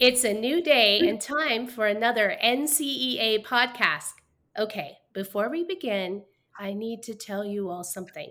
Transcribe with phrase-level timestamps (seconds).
[0.00, 4.12] It's a new day and time for another NCEA podcast.
[4.56, 6.22] Okay, before we begin,
[6.56, 8.30] I need to tell you all something.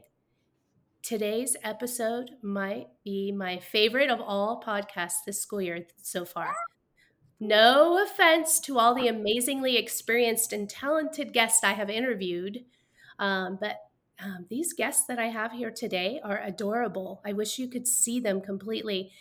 [1.03, 6.55] Today's episode might be my favorite of all podcasts this school year so far.
[7.41, 12.63] No offense to all the amazingly experienced and talented guests I have interviewed,
[13.19, 13.75] um, but
[14.23, 17.21] um, these guests that I have here today are adorable.
[17.25, 19.11] I wish you could see them completely.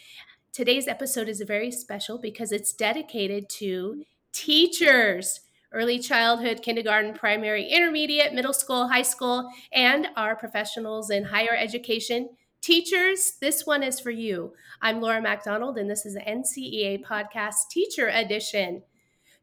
[0.56, 8.32] Today's episode is very special because it's dedicated to teachers, early childhood, kindergarten, primary, intermediate,
[8.32, 12.30] middle school, high school, and our professionals in higher education.
[12.62, 14.54] Teachers, this one is for you.
[14.80, 18.82] I'm Laura MacDonald, and this is the NCEA Podcast Teacher Edition.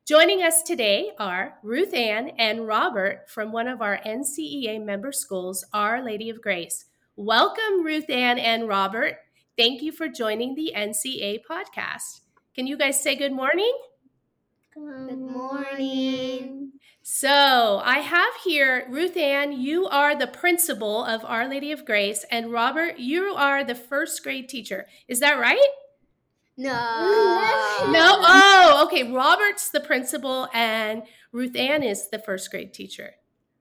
[0.08, 5.64] Joining us today are Ruth Ann and Robert from one of our NCEA member schools,
[5.74, 6.86] Our Lady of Grace.
[7.16, 9.18] Welcome, Ruth Ann and Robert.
[9.56, 12.22] Thank you for joining the NCA podcast.
[12.56, 13.72] Can you guys say good morning?
[14.74, 16.72] Good morning.
[17.04, 22.26] So, I have here Ruth Ann, you are the principal of Our Lady of Grace,
[22.32, 24.88] and Robert, you are the first grade teacher.
[25.08, 25.68] Is that right?
[26.58, 26.72] No.
[27.92, 28.16] No?
[28.22, 29.12] Oh, okay.
[29.12, 33.16] Robert's the principal, and Ruth Ann is the first grade teacher.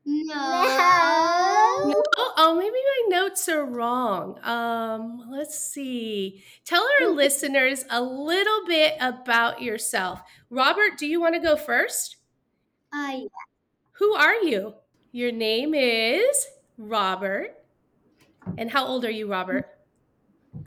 [0.04, 0.34] No.
[0.34, 2.02] Oh,
[2.36, 4.38] oh, maybe my notes are wrong.
[4.42, 6.42] Um, let's see.
[6.64, 10.20] Tell our listeners a little bit about yourself.
[10.50, 12.16] Robert, do you want to go first?
[12.92, 13.20] Uh,
[13.92, 14.74] Who are you?
[15.12, 16.46] Your name is
[16.78, 17.58] Robert.
[18.58, 19.68] And how old are you, Robert?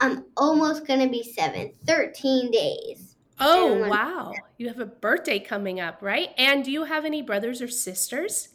[0.00, 1.72] I'm almost going to be seven.
[1.86, 3.16] 13 days.
[3.38, 4.32] Oh, wow.
[4.56, 6.30] You have a birthday coming up, right?
[6.38, 8.48] And do you have any brothers or sisters?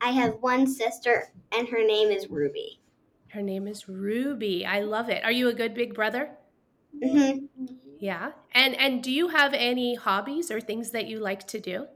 [0.00, 2.80] I have one sister, and her name is Ruby.
[3.28, 4.66] Her name is Ruby.
[4.66, 5.24] I love it.
[5.24, 6.36] Are you a good big brother?
[7.02, 7.48] hmm
[7.98, 8.32] Yeah.
[8.52, 11.88] And and do you have any hobbies or things that you like to do?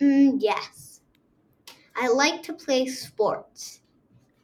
[0.00, 1.00] Mm, yes.
[1.96, 3.80] I like to play sports.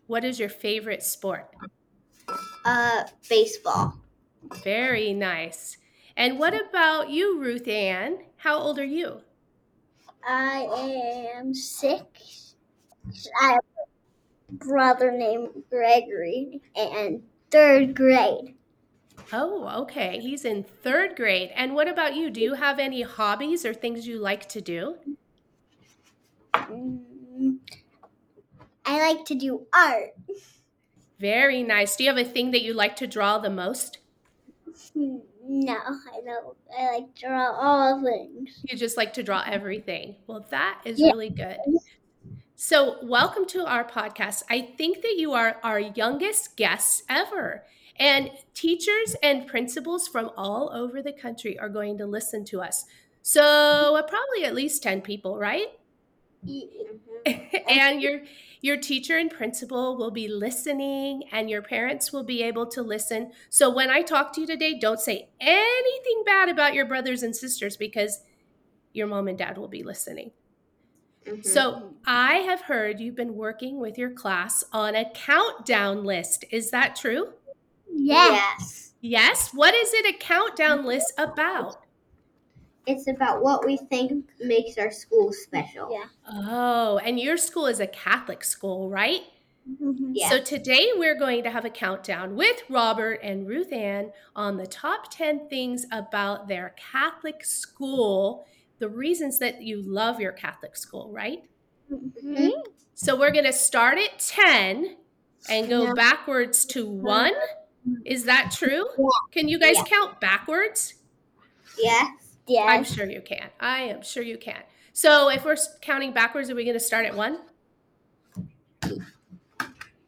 [0.04, 1.56] What is your favorite sport?
[2.64, 3.94] Uh, baseball.
[4.62, 5.76] Very nice.
[6.16, 8.26] And what about you, Ruth Ann?
[8.36, 9.22] How old are you?
[10.26, 12.54] I am six.
[13.40, 13.60] I have
[14.48, 18.54] a brother named Gregory and third grade.
[19.32, 20.18] Oh, okay.
[20.18, 21.50] He's in third grade.
[21.54, 22.30] And what about you?
[22.30, 24.96] Do you have any hobbies or things you like to do?
[26.54, 27.58] Mm,
[28.84, 30.10] I like to do art.
[31.18, 31.96] Very nice.
[31.96, 33.98] Do you have a thing that you like to draw the most?
[35.52, 36.56] No, I don't.
[36.78, 38.60] I like draw all things.
[38.62, 40.14] You just like to draw everything.
[40.28, 41.08] Well, that is Yeah.
[41.08, 41.58] really good.
[42.54, 44.44] So, welcome to our podcast.
[44.48, 47.64] I think that you are our youngest guests ever.
[47.96, 52.84] And teachers and principals from all over the country are going to listen to us.
[53.22, 53.42] So,
[53.96, 55.66] uh, probably at least 10 people, right?
[57.68, 58.20] and your
[58.60, 63.32] your teacher and principal will be listening and your parents will be able to listen.
[63.48, 67.34] So when I talk to you today, don't say anything bad about your brothers and
[67.34, 68.22] sisters because
[68.92, 70.32] your mom and dad will be listening.
[71.24, 71.44] Mhm.
[71.44, 76.44] So I have heard you've been working with your class on a countdown list.
[76.50, 77.32] Is that true?
[77.92, 78.92] Yes.
[79.00, 79.54] Yes.
[79.54, 81.79] What is it a countdown list about?
[82.86, 85.88] It's about what we think makes our school special.
[85.92, 86.06] Yeah.
[86.28, 89.22] Oh, and your school is a Catholic school, right?
[89.70, 90.12] Mhm.
[90.14, 90.30] Yeah.
[90.30, 94.66] So today we're going to have a countdown with Robert and Ruth Ann on the
[94.66, 98.46] top 10 things about their Catholic school,
[98.78, 101.44] the reasons that you love your Catholic school, right?
[101.92, 102.48] Mm-hmm.
[102.94, 104.96] So we're going to start at 10
[105.48, 105.92] and go Yeah.
[105.94, 107.32] backwards to 1.
[108.04, 108.86] Is that true?
[108.98, 109.06] Yeah.
[109.32, 109.84] Can you guys Yeah.
[109.84, 110.94] count backwards?
[112.50, 112.66] Yes.
[112.68, 113.48] I'm sure you can.
[113.60, 114.60] I am sure you can.
[114.92, 117.38] So if we're counting backwards, are we going to start at 1?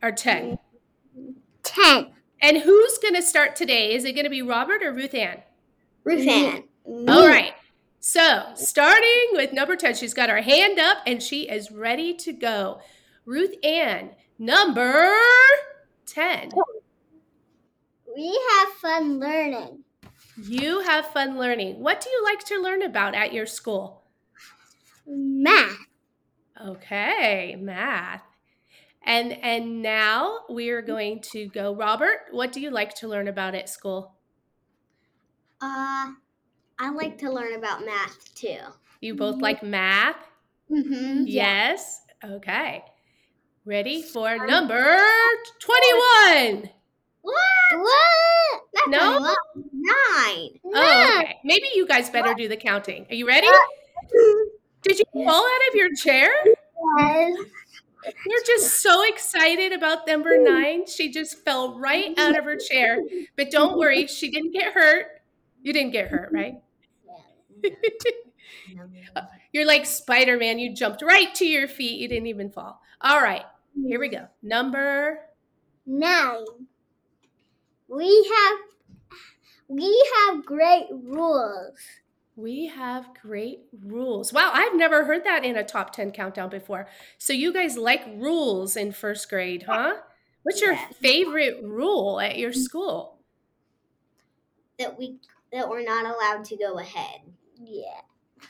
[0.02, 0.58] Or 10?
[1.62, 2.10] Ten.
[2.40, 3.94] And who's going to start today?
[3.94, 5.38] Is it going to be Robert or Ruth Ann?
[6.02, 6.64] Ruth Ann.
[6.84, 7.52] All right.
[8.00, 12.32] So, starting with number 10, she's got her hand up and she is ready to
[12.32, 12.80] go.
[13.24, 15.14] Ruth Ann, number
[16.06, 16.50] 10.
[18.16, 19.84] We have fun learning.
[20.37, 21.81] You have fun learning.
[21.81, 24.02] What do you like to learn about at your school?
[25.06, 25.76] Math.
[26.64, 28.23] Okay, math.
[29.05, 33.26] And and now we are going to go Robert, what do you like to learn
[33.29, 34.14] about at school?
[35.61, 36.12] Uh,
[36.79, 38.58] I like to learn about math too.
[39.00, 40.17] You both like math?
[40.70, 41.25] Mm-hmm.
[41.26, 42.00] Yes.
[42.25, 42.84] Okay.
[43.64, 44.99] Ready for number
[45.61, 46.70] 21.
[47.22, 47.34] What?
[47.72, 48.62] What?
[48.74, 49.19] That's No?
[49.19, 49.34] Nine.
[49.72, 50.60] nine.
[50.64, 51.38] Oh, okay.
[51.44, 53.06] Maybe you guys better do the counting.
[53.10, 53.48] Are you ready?
[54.82, 56.30] Did you fall out of your chair?
[56.98, 57.38] Yes.
[58.26, 60.86] You're just so excited about number nine.
[60.86, 62.98] She just fell right out of her chair.
[63.36, 65.06] But don't worry, she didn't get hurt.
[65.62, 66.54] You didn't get hurt, right?
[69.52, 70.58] You're like Spider Man.
[70.58, 72.00] You jumped right to your feet.
[72.00, 72.80] You didn't even fall.
[73.00, 73.44] All right,
[73.86, 74.26] here we go.
[74.42, 75.20] Number
[75.86, 76.44] Nine.
[77.92, 78.58] We have
[79.68, 81.78] we have great rules.
[82.34, 84.32] We have great rules.
[84.32, 86.88] Wow, I've never heard that in a top 10 countdown before.
[87.18, 89.96] So, you guys like rules in first grade, huh?
[90.42, 90.94] What's your Yes.
[90.94, 93.20] favorite rule at your school?
[94.78, 95.18] That we
[95.50, 97.22] that we're not allowed to go ahead.
[97.56, 98.02] Yeah.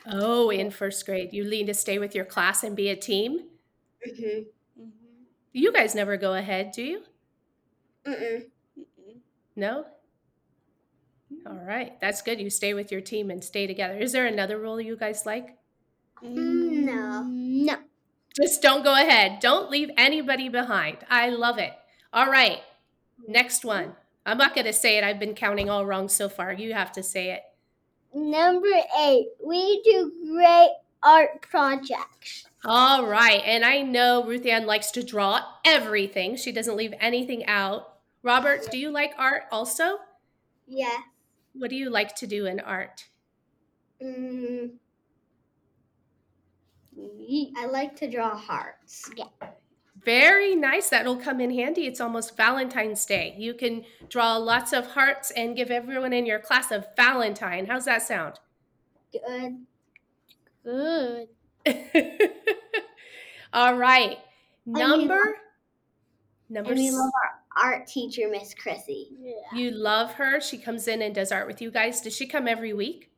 [0.05, 3.49] Oh, in first grade, you need to stay with your class and be a team.
[4.07, 4.43] Mm-hmm.
[5.53, 7.03] You guys never go ahead, do you?
[8.05, 8.51] Mm-mm.
[9.55, 9.85] No?
[11.33, 11.47] Mm-hmm.
[11.47, 12.39] All right, that's good.
[12.39, 13.97] You stay with your team and stay together.
[13.97, 15.57] Is there another rule you guys like?
[16.21, 16.31] No.
[16.31, 17.75] Mm, no.
[18.35, 19.39] Just don't go ahead.
[19.39, 20.97] Don't leave anybody behind.
[21.09, 21.73] I love it.
[22.11, 22.61] All right,
[23.27, 23.95] next one.
[24.25, 25.03] I'm not going to say it.
[25.03, 26.53] I've been counting all wrong so far.
[26.53, 27.41] You have to say it.
[28.13, 28.67] Number
[28.99, 29.27] eight.
[29.45, 30.69] We do great
[31.03, 32.45] art projects.
[32.65, 36.37] All right, and I know Ruth Ann likes to draw everything.
[36.37, 37.92] She doesn't leave anything out.
[38.23, 39.97] Robert, do you like art also?
[40.65, 40.97] Yeah.
[41.53, 43.05] What do you like to do in art?
[44.01, 44.71] Mm,
[47.57, 49.09] I like to draw hearts.
[50.05, 50.89] Very nice.
[50.89, 51.85] That'll come in handy.
[51.85, 53.35] It's almost Valentine's Day.
[53.37, 57.65] You can draw lots of hearts and give everyone in your class a Valentine.
[57.65, 58.39] How's that sound?
[59.13, 59.57] Good.
[60.65, 61.27] Good.
[63.53, 64.17] All right.
[64.65, 65.37] Number
[66.49, 69.09] number And we s- love our art teacher, Miss Chrissy.
[69.19, 69.33] Yeah.
[69.55, 70.39] you love her.
[70.41, 72.01] She comes in and does art with you guys.
[72.01, 73.09] Does she come every week?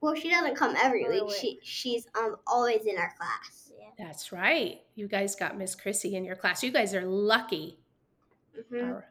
[0.00, 1.30] Well, she doesn't come every Every week.
[1.30, 1.36] week.
[1.40, 3.70] She she's um always in our class.
[3.96, 4.80] That's right.
[4.96, 6.62] You guys got Miss Chrissy in your class.
[6.64, 7.78] You guys are lucky.
[8.72, 8.88] Mhm.
[8.88, 9.04] All right.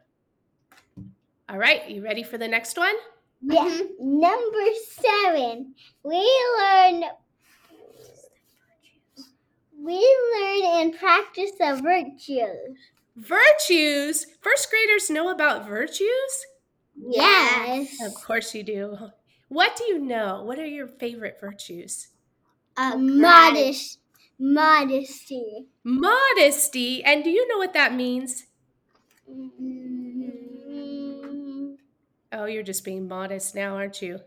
[1.48, 2.94] All right, you ready for the next one?
[3.42, 3.78] Yeah.
[4.00, 5.74] Number seven.
[6.02, 6.18] We
[6.58, 7.04] learn.
[9.78, 9.96] We
[10.34, 12.78] learn and practice the virtues.
[13.16, 14.26] Virtues.
[14.40, 16.46] First graders know about virtues?
[16.96, 18.00] Yes.
[18.02, 18.96] Of course you do.
[19.48, 20.42] What do you know?
[20.42, 22.08] What are your favorite virtues?
[22.76, 23.98] Uh, Modest.
[24.38, 25.66] Modesty.
[25.84, 27.04] Modesty.
[27.04, 28.46] And do you know what that means?
[29.30, 31.76] Mm,
[32.32, 34.18] Oh, you're just being modest now, aren't you?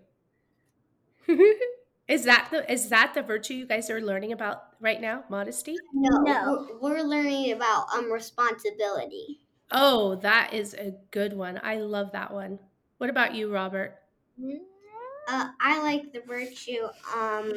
[2.07, 5.23] is that the is that the virtue you guys are learning about right now?
[5.29, 5.75] Modesty?
[5.93, 6.67] No, No.
[6.81, 9.41] We're, we're learning about um responsibility.
[9.71, 11.59] Oh, that is a good one.
[11.61, 12.59] I love that one.
[12.99, 13.95] What about you, Robert?
[15.27, 17.51] Uh, I like the virtue um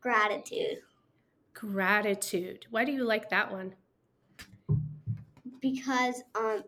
[0.00, 0.78] gratitude
[1.54, 2.66] Gratitude.
[2.70, 3.74] Why do you like that one?
[5.60, 6.62] because um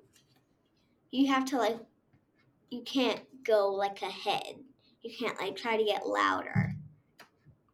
[1.11, 1.79] you have to like
[2.71, 4.57] you can't go like ahead.
[5.03, 6.75] You can't like try to get louder.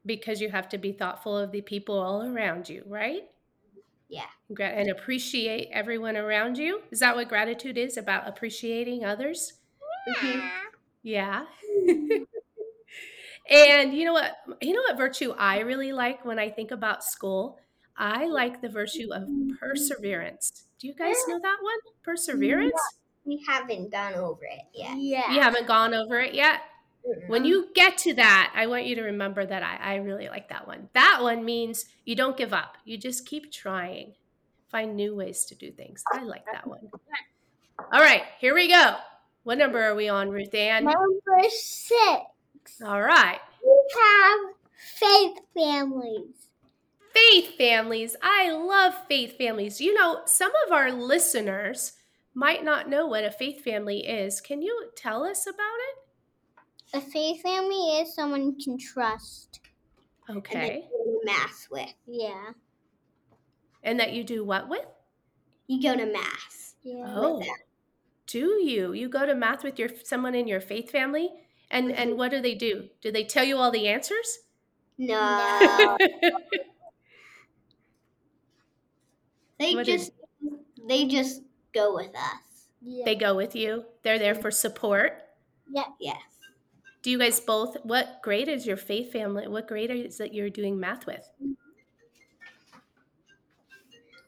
[0.05, 3.23] Because you have to be thoughtful of the people all around you, right?
[4.09, 4.27] Yeah.
[4.61, 6.83] And appreciate everyone around you.
[6.93, 8.29] Is that what gratitude is about?
[8.29, 9.55] Appreciating others?
[10.09, 10.49] Mhm.
[11.03, 11.47] Yeah.
[13.51, 14.37] and you know what?
[14.61, 17.59] You know what virtue I really like when I think about school?
[17.97, 19.29] I like the virtue of
[19.59, 20.67] perseverance.
[20.79, 21.79] Do you guys know that one?
[22.05, 22.81] Perseverance?
[23.25, 24.99] We haven't gone over it yet.
[24.99, 25.33] Yeah.
[25.33, 26.61] You haven't gone over it yet?
[27.29, 30.49] When you get to that, I want you to remember that I, I really like
[30.49, 30.89] that one.
[30.95, 32.77] That one means you don't give up.
[32.85, 34.15] You just keep trying.
[34.69, 36.03] Find new ways to do things.
[36.13, 36.91] I like that one.
[37.93, 38.97] All right, here we go.
[39.45, 40.85] What number are we on, Ruth Ann?
[40.85, 42.83] Number six.
[42.85, 43.39] All right.
[43.65, 44.41] We have
[44.99, 46.49] faith families.
[47.15, 48.17] Faith families.
[48.21, 49.81] I love faith families.
[49.81, 51.93] You know, some of our listeners
[52.35, 54.41] might not know what a faith family is.
[54.41, 56.06] Can you tell us about it?
[56.97, 59.61] A faith family is someone you can trust.
[60.29, 60.77] And Okay.
[60.77, 61.93] you go to mass with.
[62.07, 62.53] Yeah.
[63.83, 64.87] And that you do what with?
[65.67, 66.75] You go to mass.
[66.83, 67.05] Yeah.
[67.07, 67.43] Oh,
[68.27, 68.93] do you?
[68.95, 71.29] You go to math with your someone in your faith family,
[71.71, 72.89] and and what do they do?
[73.03, 74.39] Do they tell you all the answers?
[74.99, 75.99] No.
[79.59, 80.13] They What is- just
[80.87, 81.43] they just
[81.75, 82.69] go with us.
[82.83, 83.05] Yeah.
[83.07, 83.85] they go with you.
[84.03, 85.23] They're there for support.
[85.71, 85.85] Yeah.
[85.99, 86.21] Yes.
[87.07, 87.77] Do you guys both?
[87.85, 89.47] What grade is your faith family?
[89.47, 91.31] What grade is that you're doing math with?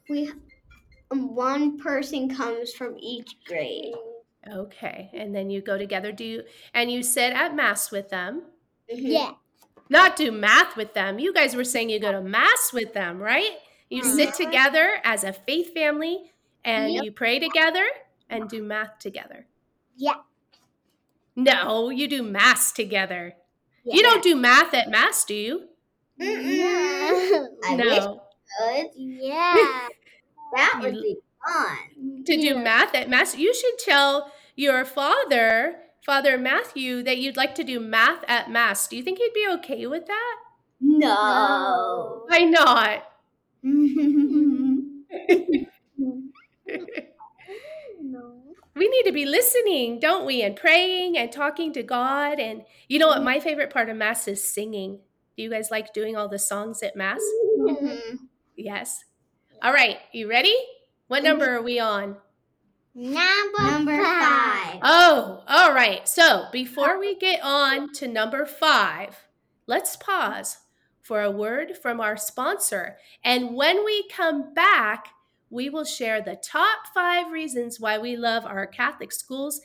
[0.08, 0.30] We
[1.10, 3.96] um, one person comes from each grade.
[4.48, 5.10] Okay.
[5.12, 6.12] And then you go together.
[6.12, 8.44] Do you and you sit at mass with them?
[8.88, 9.10] Mhm.
[9.10, 9.32] Yeah.
[9.88, 11.18] Not do math with them.
[11.18, 13.58] You guys were saying you go to mass with them, right?
[13.90, 14.36] You sit Mhm.
[14.36, 16.30] together as a faith family
[16.64, 17.04] and Yep.
[17.04, 17.88] you pray together
[18.30, 19.48] and do math together.
[19.96, 20.18] Yeah.
[21.38, 23.34] No, you do mass together.
[23.84, 23.94] Yeah.
[23.94, 25.68] You don't do math at mass, do you?
[26.20, 27.46] Mm-mm.
[27.64, 28.22] I wish no.
[28.60, 28.90] I could.
[28.96, 29.88] yeah.
[30.56, 31.16] That would be
[31.46, 32.24] fun.
[32.24, 37.54] To do math at mass, you should tell your father, Father Matthew, that you'd like
[37.54, 38.88] to do math at mass.
[38.88, 40.36] Do you think he'd be okay with that?
[40.80, 42.24] No.
[42.26, 43.04] Why not?
[48.78, 48.84] No.
[48.84, 50.42] we need to be listening, don't we?
[50.42, 52.38] And praying and talking to God.
[52.38, 53.22] And you know what?
[53.22, 55.00] My favorite part of Mass is singing.
[55.36, 57.20] Do you guys like doing all the songs at Mass?
[57.58, 58.28] Mhm.
[58.56, 59.04] Yes.
[59.62, 59.98] All right.
[60.12, 60.56] You ready?
[61.08, 62.16] What number are we on?
[62.94, 64.80] Number, Number five.
[64.82, 66.06] Oh, all right.
[66.08, 69.16] So before we get on to number five,
[69.66, 70.58] let's pause
[71.00, 72.98] for a word from our sponsor.
[73.22, 75.08] And when we come back,
[75.50, 79.60] we will share the top five reasons why we love our Catholic schools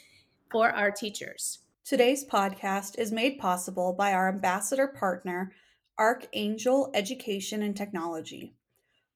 [0.51, 1.59] for our teachers.
[1.85, 5.51] Today's podcast is made possible by our ambassador partner,
[5.99, 8.53] Archangel Education and Technology.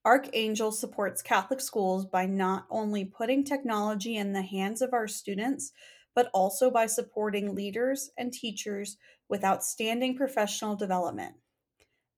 [0.04, 5.72] Archangel supports Catholic schools by not only putting technology in the hands of our students,
[6.16, 8.98] but also by supporting leaders and teachers
[9.30, 11.36] with outstanding professional development.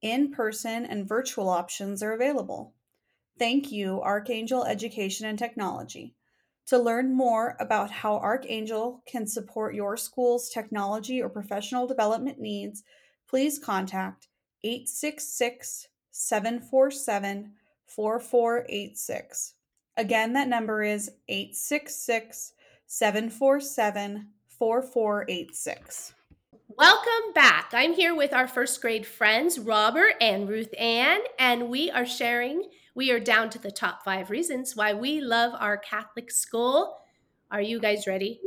[0.02, 2.74] In person and virtual options are available.
[3.40, 6.14] Thank you, Archangel Education and Technology.
[6.68, 12.84] To learn more about how Archangel can support your school's technology or professional development needs,
[13.30, 14.28] please contact
[14.64, 17.54] 866 747
[17.88, 19.54] 4486.
[19.96, 22.54] Again, that number is 866
[22.88, 26.14] 747 4486.
[26.78, 27.72] Welcome back.
[27.74, 32.70] I'm here with our first grade friends, Robert and Ruth Ann, and we are sharing,
[33.00, 36.98] we are down to the top five reasons why we love our Catholic school.
[37.50, 38.42] Are you guys ready?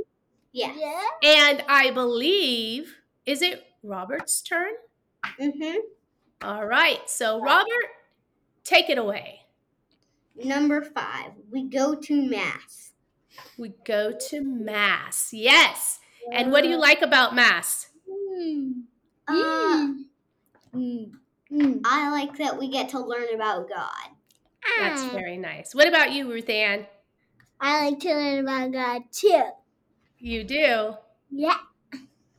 [0.52, 0.74] Yeah.
[0.76, 1.02] Yeah.
[1.24, 2.94] And I believe,
[3.24, 4.72] is it Robert's turn?
[5.40, 5.76] hmm
[6.42, 6.98] All right.
[7.08, 7.88] So, Robert,
[8.62, 9.40] take it away.
[10.36, 11.30] Number five.
[11.50, 12.92] We go to mass.
[13.56, 15.30] We go to Mass.
[15.32, 15.98] Yes.
[16.30, 17.88] And what do you like about Mass?
[18.06, 18.82] Mm.
[19.26, 19.94] Uh.
[20.76, 21.80] Mm.
[21.86, 24.11] I like that we get to learn about God.
[24.78, 25.10] That's Ah.
[25.10, 25.74] very nice.
[25.74, 26.86] What about you, Ruth Ann?
[27.60, 29.42] I like to learn about God too.
[30.18, 30.94] You do.
[31.30, 31.58] Yeah.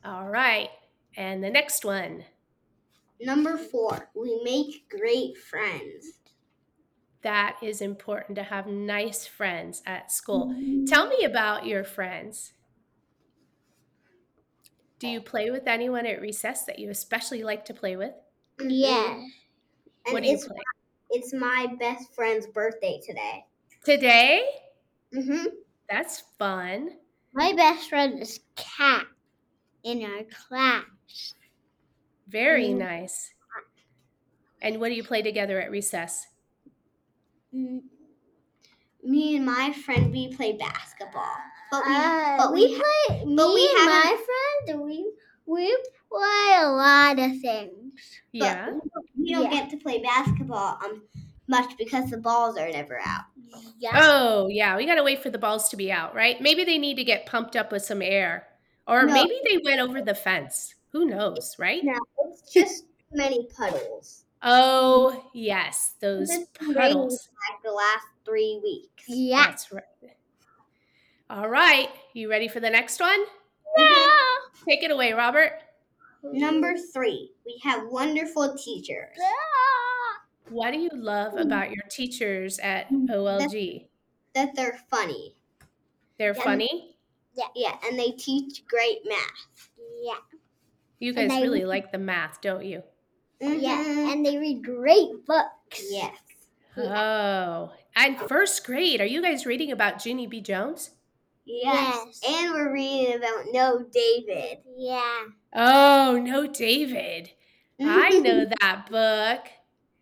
[0.04, 0.70] All right.
[1.16, 2.24] And the next one.
[3.20, 4.10] Number four.
[4.14, 6.18] We make great friends.
[7.22, 10.54] That is important to have nice friends at school.
[10.86, 12.52] Tell me about your friends.
[14.98, 18.12] Do you play with anyone at recess that you especially like to play with?
[18.60, 19.22] Yeah.
[20.06, 20.56] And what do you play?
[21.14, 23.44] It's my best friend's birthday today.
[23.84, 24.46] Today?
[25.14, 25.46] Mm-hmm.
[25.88, 26.90] That's fun.
[27.34, 29.06] My best friend is Kat
[29.84, 31.34] in our class.
[32.28, 32.78] Very Mm.
[32.78, 33.30] nice.
[34.62, 36.26] And what do you play together at recess?
[37.54, 37.82] Mm.
[39.02, 41.36] Me and my friend, we play basketball.
[41.70, 43.24] But we, Uh, but we, we, play.
[43.26, 44.26] Me we and my haven't-
[44.66, 45.12] friend, we
[45.46, 45.76] we
[46.10, 47.83] play a lot of things.
[48.32, 48.70] Yeah.
[48.72, 49.60] but we don't Yeah.
[49.60, 51.02] get to play basketball um
[51.46, 53.24] much because the balls are never out.
[53.78, 53.90] Yeah.
[54.02, 54.76] Oh, yeah.
[54.76, 56.40] We got to wait for the balls to be out, right?
[56.40, 58.48] Maybe they need to get pumped up with some air.
[58.88, 59.12] Or No.
[59.12, 60.74] maybe they went over the fence.
[60.92, 61.84] Who knows, right?
[61.84, 64.24] No, it's just many puddles.
[64.42, 65.96] Oh, yes.
[66.00, 67.28] Those It's been raining puddles.
[67.50, 69.04] Like the last three weeks.
[69.06, 69.44] Yeah.
[69.44, 69.84] That's right.
[71.28, 71.90] All right.
[72.14, 73.20] You ready for the next one?
[73.76, 74.06] Yeah.
[74.66, 75.52] Take it away, Robert.
[76.32, 76.92] Number mm-hmm.
[76.92, 79.16] three, we have wonderful teachers.
[80.48, 81.42] What do you love mm.
[81.42, 83.08] about your teachers at mm.
[83.08, 83.86] OLG?
[84.34, 85.36] That they're funny.
[86.18, 86.42] They're Yeah.
[86.42, 86.96] funny.
[87.34, 89.70] Yeah, Yeah, and they teach great math.
[90.02, 90.18] Yeah.
[90.98, 92.82] You guys they- really like the math, don't you?
[93.40, 93.82] Yeah.
[93.82, 94.12] Mhm.
[94.12, 95.82] And they read great books.
[95.90, 96.16] yes.
[96.76, 99.00] Oh, and first grade.
[99.00, 100.40] Are you guys reading about Junie B.
[100.40, 100.90] Jones?
[101.44, 102.20] Yes.
[102.22, 102.22] Yes.
[102.26, 104.58] And we're reading about No David.
[104.76, 105.24] Yeah.
[105.54, 107.30] Oh, no, David.
[107.80, 109.50] I know that book.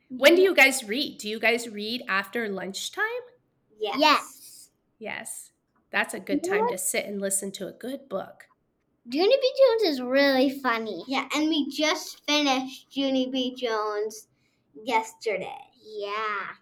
[0.09, 1.19] When do you guys read?
[1.19, 3.05] Do you guys read after lunchtime?
[3.81, 3.97] Yes.
[3.99, 4.71] Yes.
[4.99, 5.53] Yes.
[5.91, 8.45] That's a good time to sit and listen to a good book.
[9.11, 9.53] Junie B.
[9.59, 11.05] Jones is really funny.
[11.09, 13.55] Yeah, and we just finished Junie B.
[13.55, 14.29] Jones
[14.75, 15.59] yesterday.
[15.85, 16.55] Yeah.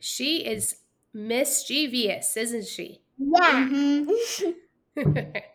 [0.00, 0.76] She is
[1.12, 3.03] mischievous, isn't she?
[3.18, 3.68] Yeah.
[3.68, 4.54] Mhm.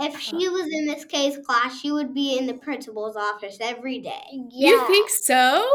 [0.00, 3.98] If she was in Miss K's class, she would be in the principal's office every
[3.98, 4.24] day.
[4.48, 4.70] Yeah.
[4.70, 5.66] You think so?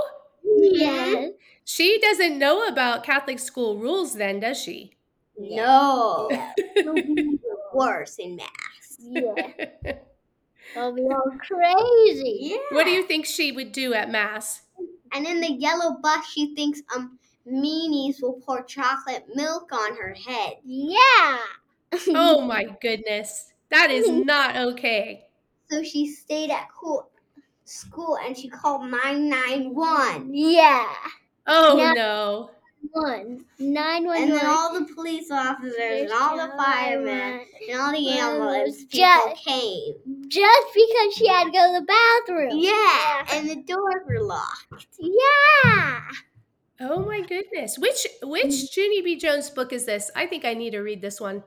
[0.44, 1.34] Yes.
[1.64, 4.94] She doesn't know about Catholic school rules then, does she?
[5.38, 6.30] No.
[6.76, 6.96] It'll
[7.74, 8.50] worse in math.
[9.00, 9.94] Yeah.
[10.76, 12.38] I'll be all crazy.
[12.42, 12.58] Yeah.
[12.72, 14.64] what do you think she would do at Mass?
[15.14, 20.14] And in the yellow bus, she thinks um meanies will pour chocolate milk on her
[20.14, 20.54] head.
[20.64, 21.38] Yeah.
[22.10, 23.54] Oh my goodness.
[23.72, 25.28] That is not okay.
[25.70, 27.10] So she stayed at cool
[27.64, 30.30] school and she called 991.
[30.34, 30.86] Yeah.
[31.48, 31.94] Oh Yeah.
[31.94, 32.50] no.
[32.92, 33.46] One.
[33.58, 38.10] Nine one And then all the police officers and all the firemen and all the
[38.10, 39.94] ambulance people Just- came.
[40.28, 42.52] Just because she had to go to the bathroom.
[42.60, 44.88] Yeah, and the doors were locked.
[45.00, 46.02] Yeah.
[46.80, 47.78] Oh my goodness.
[47.78, 48.76] Which which mm.
[48.78, 49.16] Junie B.
[49.16, 50.12] Jones book is this?
[50.16, 51.44] I think I need to read this one.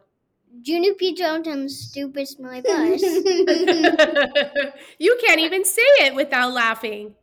[0.62, 1.14] Junie B.
[1.14, 3.02] Jones and the stupid smelly bus.
[4.98, 7.14] you can't even say it without laughing.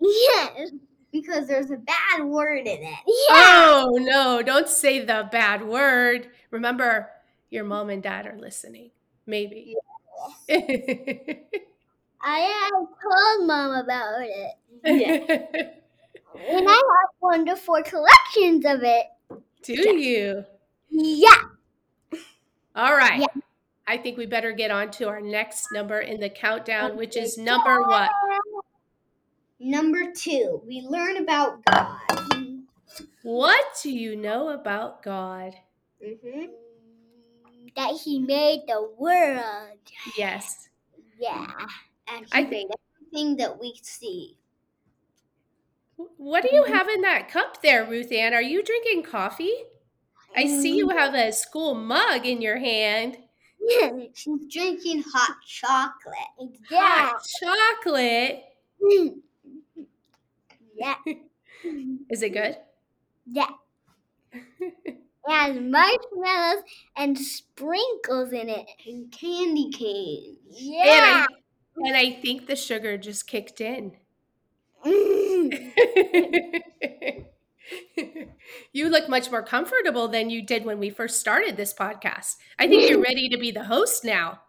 [0.00, 0.70] yes.
[1.12, 2.98] because there's a bad word in it.
[3.06, 3.82] Oh, yeah.
[3.84, 6.28] Oh no, don't say the bad word.
[6.50, 7.10] Remember,
[7.50, 8.90] your mom and dad are listening.
[9.26, 9.74] Maybe.
[10.48, 14.52] I have told mom about it.
[14.84, 15.68] Yeah.
[16.48, 19.06] And I have wonderful collections of it.
[19.62, 20.44] Do you?
[20.90, 21.42] Yeah.
[22.74, 23.20] All right.
[23.20, 23.42] Yeah.
[23.86, 27.38] I think we better get on to our next number in the countdown, which is
[27.38, 28.10] number what?
[29.60, 32.00] Number two, we learn about God.
[33.22, 35.54] What do you know about God?
[36.04, 36.46] hmm
[37.76, 39.78] That he made the world.
[40.16, 40.68] Yes.
[41.18, 41.46] Yeah.
[42.08, 42.66] And he I- made
[43.00, 44.36] everything that we see.
[45.96, 46.72] What do you mm-hmm.
[46.72, 48.34] have in that cup there, Ruth Ann?
[48.34, 49.52] Are you drinking coffee?
[50.36, 50.98] I see you mm-hmm.
[50.98, 53.16] have a school mug in your hand.
[53.60, 56.58] Yeah, She's drinking hot chocolate.
[56.70, 57.10] yeah.
[57.12, 58.44] Hot chocolate.
[60.78, 60.96] Yeah.
[62.10, 62.58] Is it good?
[63.26, 63.48] Yeah.
[65.28, 66.62] It has marshmallows
[66.96, 68.64] and sprinkles in it.
[68.86, 70.38] And candy canes.
[70.50, 71.26] Yeah.
[71.82, 73.96] And I, and I think the sugar just kicked in.
[74.86, 75.72] Mm.
[78.72, 82.36] you look much more comfortable than you did when we first started this podcast.
[82.58, 84.40] I think you're ready to be the host now.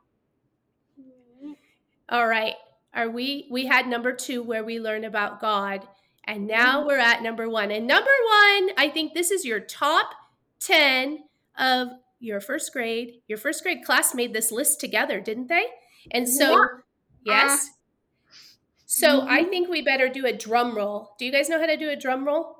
[2.09, 2.53] All right.
[2.93, 5.87] Are we we had number 2 where we learn about God
[6.27, 7.71] and now we're at number 1.
[7.71, 10.11] And number 1, I think this is your top
[10.59, 11.23] 10
[11.57, 11.87] of
[12.19, 13.21] your first grade.
[13.27, 15.65] Your first grade class made this list together, didn't they?
[16.11, 16.67] And so
[17.25, 17.69] yes.
[18.87, 21.13] So I think we better do a drum roll.
[21.19, 22.55] Do you guys know how to do a drum roll?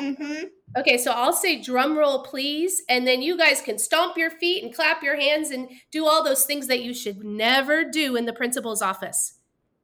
[0.00, 0.44] Mm-hmm.
[0.78, 4.64] Okay, so I'll say drum roll, please, and then you guys can stomp your feet
[4.64, 8.24] and clap your hands and do all those things that you should never do in
[8.24, 9.34] the principal's office.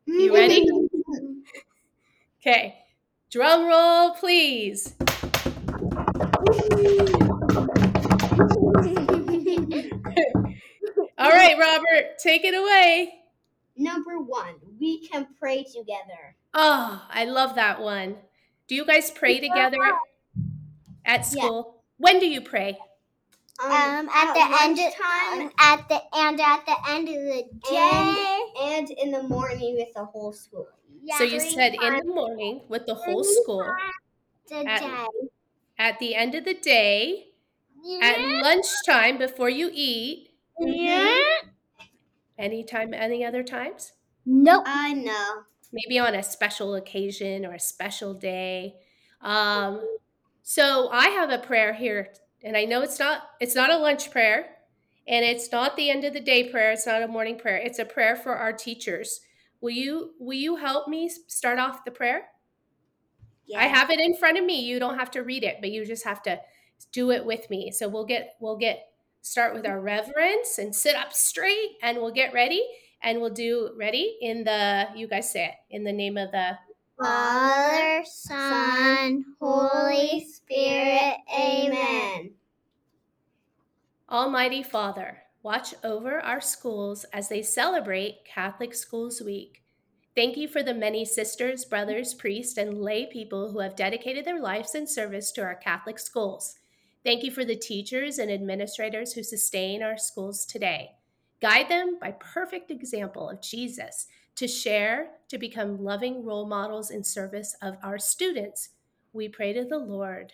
[0.07, 0.67] You ready?
[2.41, 2.75] Okay,
[3.31, 4.95] drum roll, please.
[11.19, 13.22] All right, Robert, take it away.
[13.77, 16.37] Number one, we can pray together.
[16.55, 18.17] Oh, I love that one.
[18.69, 19.79] Do you guys pray together
[21.05, 21.83] at school?
[21.97, 22.79] When do you pray?
[23.63, 27.45] Um, at, the end of time um, at the and at the end of the
[27.71, 28.41] day.
[28.61, 30.67] and in the morning with the whole school.
[31.03, 31.19] Yeah.
[31.19, 33.63] so you said in the morning with the whole school,
[34.51, 35.07] a at- day.
[35.79, 37.29] at the end of the day,
[38.01, 41.19] at lunchtime before you eat, yeah.
[42.39, 43.93] Anytime, any other times?
[44.25, 44.65] Nope.
[44.67, 45.43] I know.
[45.73, 48.75] Maybe on a special occasion or a special day.
[49.21, 49.81] Um,
[50.43, 54.11] so I have a prayer here, and I know it's not it's not a lunch
[54.11, 54.47] prayer,
[55.07, 56.73] and it's not the end of the day prayer.
[56.73, 57.57] It's not a morning prayer.
[57.57, 59.21] It's a prayer for our teachers.
[59.61, 62.27] Will you will you help me start off the prayer?
[63.57, 64.61] I have it in front of me.
[64.61, 66.41] You don't have to read it, but you just have to
[66.91, 67.71] do it with me.
[67.71, 68.92] So we'll get we'll get
[69.23, 72.63] start with our reverence and sit up straight and we'll get ready
[73.03, 76.59] and we'll do ready in the you guys say it in the name of the
[77.01, 81.17] Father, Son, Holy Spirit.
[81.37, 82.33] Amen.
[84.09, 89.63] Almighty Father, watch over our schools as they celebrate Catholic Schools Week.
[90.15, 94.41] Thank you for the many sisters, brothers, priests, and lay people who have dedicated their
[94.41, 96.59] lives in service to our Catholic schools.
[97.05, 100.93] Thank you for the teachers and administrators who sustain our schools today.
[101.41, 107.03] Guide them by perfect example of Jesus to share, to become loving role models in
[107.03, 108.71] service of our students.
[109.13, 110.33] We pray to the Lord.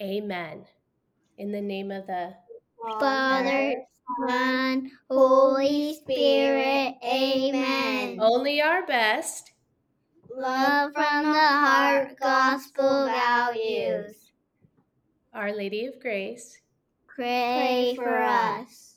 [0.00, 0.64] Amen.
[1.38, 2.34] In the name of the
[3.00, 3.74] Father,
[4.28, 6.94] Son, Holy Spirit.
[7.04, 8.18] Amen.
[8.20, 9.52] Only our best.
[10.30, 14.25] Love from the heart, gospel values.
[15.36, 16.58] Our Lady of Grace.
[17.06, 18.94] Pray for us.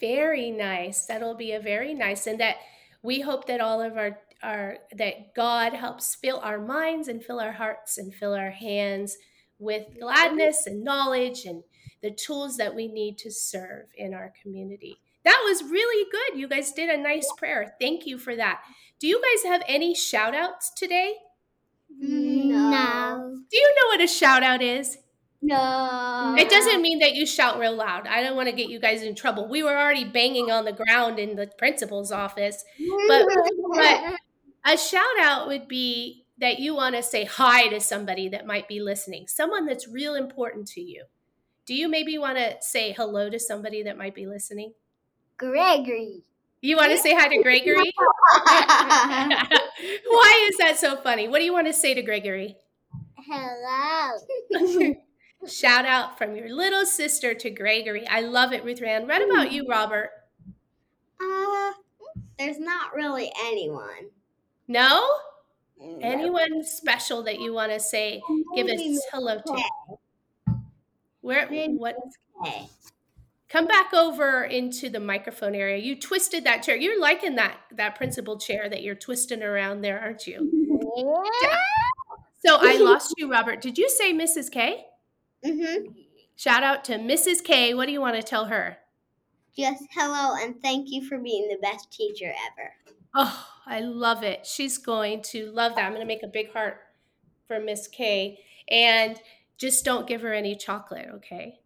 [0.00, 1.06] Very nice.
[1.06, 2.56] That'll be a very nice, and that
[3.02, 7.38] we hope that all of our our that God helps fill our minds and fill
[7.38, 9.16] our hearts and fill our hands
[9.58, 11.62] with gladness and knowledge and
[12.02, 14.98] the tools that we need to serve in our community.
[15.24, 16.40] That was really good.
[16.40, 17.74] You guys did a nice prayer.
[17.80, 18.62] Thank you for that.
[18.98, 21.14] Do you guys have any shout outs today?
[21.96, 23.36] No.
[23.50, 24.98] Do you know what a shout out is?
[25.42, 26.36] No.
[26.38, 28.06] It doesn't mean that you shout real loud.
[28.06, 29.48] I don't want to get you guys in trouble.
[29.48, 32.64] We were already banging on the ground in the principal's office.
[33.08, 33.26] But,
[33.72, 34.14] but
[34.64, 38.68] a shout out would be that you want to say hi to somebody that might
[38.68, 41.04] be listening, someone that's real important to you.
[41.66, 44.74] Do you maybe want to say hello to somebody that might be listening?
[45.36, 46.22] Gregory.
[46.60, 47.76] You want to say hi to Gregory?
[50.06, 51.26] Why is that so funny?
[51.26, 52.56] What do you want to say to Gregory?
[53.16, 54.92] Hello.
[55.48, 58.06] Shout out from your little sister to Gregory.
[58.06, 59.08] I love it, Ruth Ann.
[59.08, 60.10] What about you, Robert?
[61.20, 61.72] Uh,
[62.38, 64.10] there's not really anyone.
[64.68, 65.04] No?
[66.00, 68.22] Anyone special that you want to say,
[68.54, 68.80] give us
[69.12, 69.62] hello to?
[71.22, 71.48] Where?
[71.48, 71.96] What?
[73.48, 75.76] Come back over into the microphone area.
[75.76, 76.76] You twisted that chair.
[76.76, 80.68] You're liking that that principal chair that you're twisting around there, aren't you?
[81.42, 81.56] Yeah.
[82.44, 83.62] So I lost you, Robert.
[83.62, 84.50] Did you say Mrs.
[84.50, 84.84] K?
[85.44, 85.92] Mm-hmm.
[86.36, 87.42] Shout out to Mrs.
[87.44, 87.74] K.
[87.74, 88.78] What do you want to tell her?
[89.56, 92.72] Just hello and thank you for being the best teacher ever.
[93.14, 94.46] Oh, I love it.
[94.46, 95.84] She's going to love that.
[95.84, 96.78] I'm going to make a big heart
[97.46, 98.38] for Miss K.
[98.70, 99.20] And
[99.58, 101.60] just don't give her any chocolate, okay?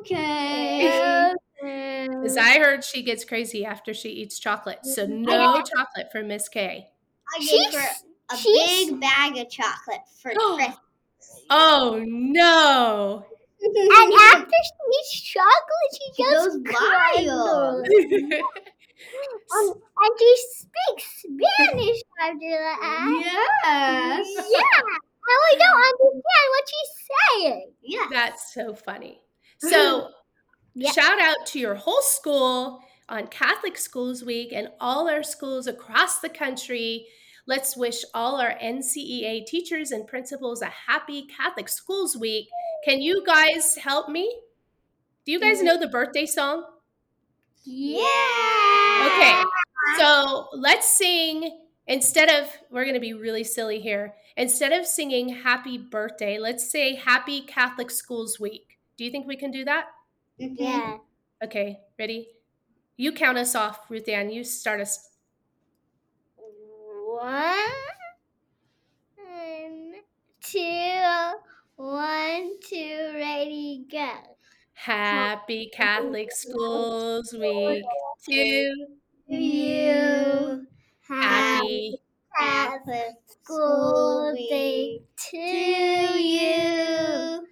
[0.00, 1.32] Okay.
[1.58, 4.84] Because I heard she gets crazy after she eats chocolate.
[4.84, 6.90] So no chocolate for Miss K.
[7.34, 7.88] I gave her
[8.30, 10.76] a big bag of chocolate for Christmas.
[11.50, 13.24] Oh no.
[13.62, 16.74] And after she eats chocolate, she, She goes, goes
[17.16, 17.86] wild.
[19.56, 23.20] Um, and she speaks Spanish after that.
[23.22, 24.26] Yes.
[24.50, 24.80] Yeah.
[24.80, 27.72] And we don't understand what she's saying.
[27.82, 28.06] Yeah.
[28.10, 29.20] That's so funny.
[29.58, 30.08] So
[30.74, 30.92] Yeah.
[30.92, 36.18] shout out to your whole school on Catholic Schools Week and all our schools across
[36.20, 37.06] the country.
[37.46, 42.48] Let's wish all our NCEA teachers and principals a happy Catholic Schools Week.
[42.84, 44.40] Can you guys help me?
[45.24, 46.64] Do you guys know the birthday song?
[47.64, 48.00] Yeah.
[49.06, 49.42] Okay.
[49.98, 54.14] So let's sing instead of, we're going to be really silly here.
[54.36, 58.78] Instead of singing happy birthday, let's say happy Catholic Schools Week.
[58.96, 59.86] Do you think we can do that?
[60.40, 60.56] Mhm.
[60.58, 60.98] Yeah.
[61.42, 62.28] Okay, ready?
[62.96, 64.30] You count us off, Ruth Ann.
[64.30, 65.10] You start us.
[67.16, 67.56] One,
[70.42, 71.32] two,
[71.76, 74.10] one, two, ready, go.
[74.74, 77.84] Happy Catholic Schools Week
[78.28, 78.86] to
[79.28, 80.66] You
[81.08, 82.02] happy.
[82.38, 85.00] Catholic School Day
[85.30, 87.46] to you.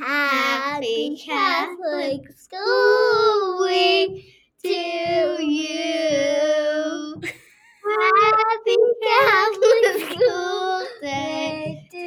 [0.00, 5.77] Happy Catholic School Week to you.
[10.98, 11.98] School Day to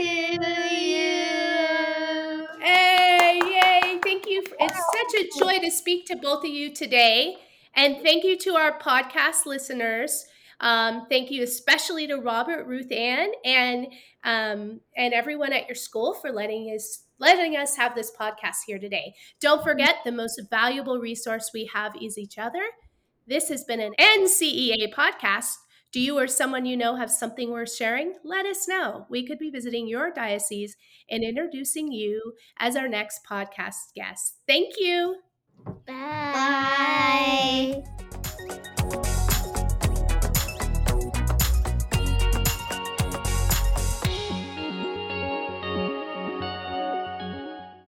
[0.84, 2.48] you.
[2.62, 4.00] Hey, yay!
[4.04, 4.44] Thank you.
[4.60, 7.38] It's such a joy to speak to both of you today.
[7.76, 10.26] And thank you to our podcast listeners.
[10.60, 13.88] Um, thank you especially to Robert, Ruth Ann, and
[14.24, 18.80] um, and everyone at your school for letting us letting us have this podcast here
[18.80, 19.14] today.
[19.40, 22.64] Don't forget the most valuable resource we have is each other.
[23.28, 25.56] This has been an NCEA podcast.
[25.92, 28.14] Do you or someone you know have something worth sharing?
[28.24, 29.06] Let us know.
[29.10, 30.78] We could be visiting your diocese
[31.10, 34.38] and introducing you as our next podcast guest.
[34.48, 35.18] Thank you.
[35.86, 37.84] Bye.
[38.80, 38.98] Bye.